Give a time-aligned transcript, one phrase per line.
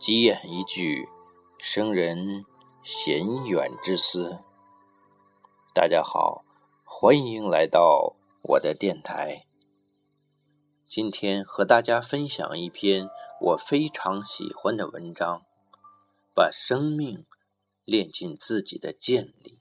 [0.00, 1.10] 吉言一句，
[1.58, 2.46] 生人
[2.82, 4.38] 闲远之思。
[5.74, 6.42] 大家好，
[6.84, 9.44] 欢迎来到我的电台。
[10.88, 13.10] 今天和大家分享一篇
[13.42, 15.42] 我非常喜欢的文章，
[16.34, 17.26] 把生命
[17.84, 19.60] 练进自己的剑里。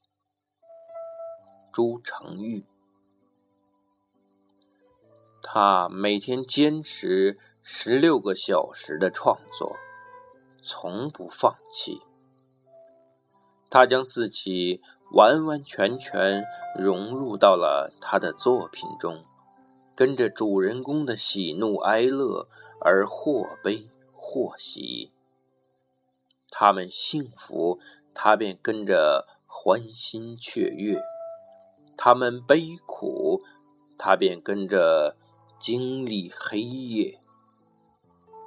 [1.74, 2.66] 朱成玉。
[5.42, 9.76] 他每天坚持十六个小时的创作，
[10.64, 12.02] 从不放弃。
[13.70, 16.46] 他将自己完完全全
[16.78, 19.24] 融入到了他的作品中，
[19.96, 22.48] 跟着主人公的喜怒哀乐
[22.82, 25.12] 而或悲或喜。
[26.50, 27.80] 他们幸福，
[28.14, 31.00] 他便跟着欢欣雀跃；
[31.96, 33.44] 他们悲苦，
[33.98, 35.16] 他便跟着。
[35.62, 37.20] 经历黑夜。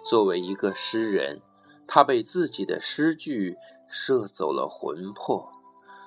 [0.03, 1.43] 作为一个诗人，
[1.87, 3.57] 他被自己的诗句
[3.89, 5.49] 摄走了魂魄；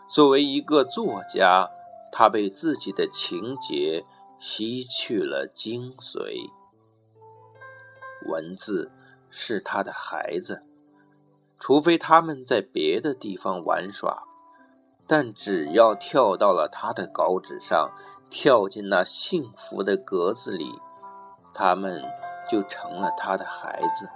[0.09, 1.69] 作为一个作家，
[2.11, 4.05] 他被自己的情节
[4.39, 6.49] 吸去了精髓。
[8.27, 8.91] 文字
[9.29, 10.63] 是他的孩子，
[11.59, 14.23] 除非他们在别的地方玩耍，
[15.05, 17.91] 但只要跳到了他的稿纸上，
[18.29, 20.79] 跳进那幸福的格子里。
[21.53, 22.03] 他们
[22.49, 24.09] 就成了他的孩子，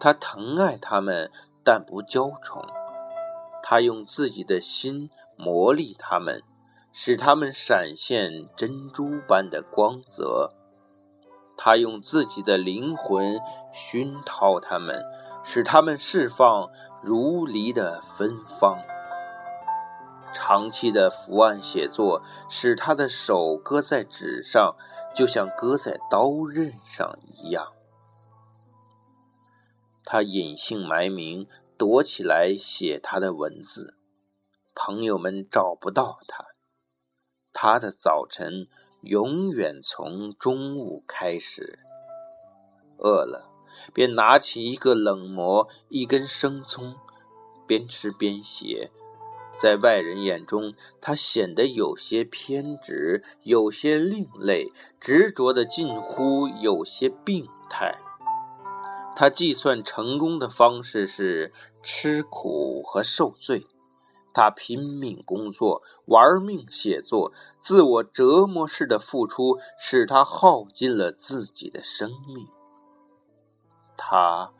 [0.00, 1.30] 他疼爱他们，
[1.62, 2.66] 但不娇宠。
[3.62, 6.42] 他用自己的心磨砺他们，
[6.92, 10.52] 使他们闪现珍珠般的光泽。
[11.56, 13.38] 他用自己的灵魂
[13.72, 15.04] 熏陶他们，
[15.44, 16.70] 使他们释放
[17.02, 18.78] 如梨的芬芳。
[20.32, 24.74] 长期的伏案写作，使他的手搁在纸上。
[25.12, 27.66] 就像搁在刀刃上一样，
[30.04, 33.94] 他隐姓埋名，躲起来写他的文字，
[34.74, 36.46] 朋友们找不到他。
[37.52, 38.68] 他的早晨
[39.02, 41.78] 永远从中午开始，
[42.98, 43.50] 饿了
[43.92, 46.96] 便拿起一个冷馍，一根生葱，
[47.66, 48.90] 边吃边写。
[49.58, 57.98] 在外人眼中，他显得有些偏执，有些另类，执着的近乎有些病态。
[59.14, 63.66] 他计算成功的方式是吃苦和受罪。
[64.32, 72.46] 他拼命工作，玩命写作，自我折磨式的付出使他耗尽了自己的生命。
[73.96, 74.52] 他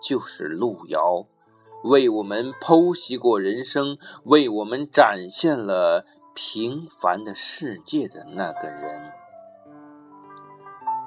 [0.00, 1.26] 就是路遥。
[1.82, 9.12] 为我们剖析过人生，为我们展现了平凡的世界的那个人。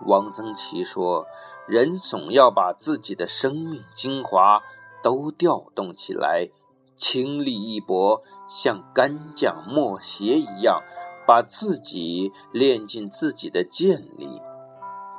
[0.05, 1.27] 汪曾祺说
[1.67, 4.61] ：“人总要把自己的生命精华
[5.01, 6.49] 都调动起来，
[6.95, 10.81] 倾力一搏，像干将莫邪一样，
[11.27, 14.41] 把自己练进自己的剑里，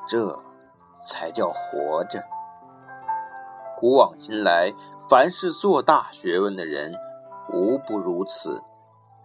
[0.08, 0.38] 这
[1.04, 2.22] 才叫活着。”
[3.76, 4.74] 古往今来。
[5.08, 6.94] 凡是做大学问的人，
[7.52, 8.62] 无不如此，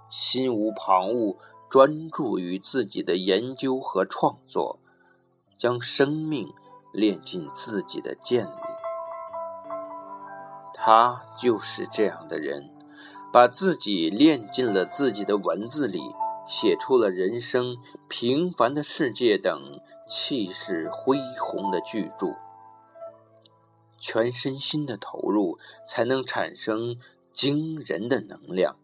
[0.09, 1.37] 心无旁骛，
[1.69, 4.79] 专注于自己的研究和创作，
[5.57, 6.53] 将生命
[6.91, 8.51] 练进自己的剑里。
[10.73, 12.69] 他就是这样的人，
[13.31, 16.01] 把自己练进了自己的文字里，
[16.47, 17.77] 写出了人生、
[18.07, 22.35] 平凡的世界等气势恢宏的巨著。
[23.97, 25.57] 全身心的投入，
[25.87, 26.97] 才能产生
[27.33, 28.77] 惊人的能量。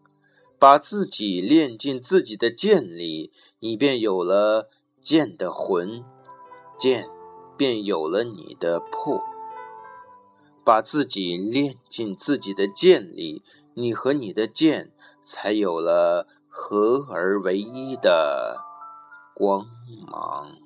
[0.58, 4.68] 把自己练进自己的剑里，你便有了
[5.00, 6.04] 剑的魂，
[6.82, 7.08] 剑
[7.56, 9.22] 便有了你的魄。
[10.64, 13.44] 把自己练进自己的剑里，
[13.74, 14.90] 你和你的剑
[15.22, 18.64] 才有了合而为一的
[19.32, 19.64] 光
[20.10, 20.56] 芒。